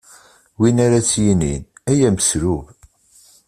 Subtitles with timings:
[0.59, 2.65] Win ara s-yinin: Ay ameslub!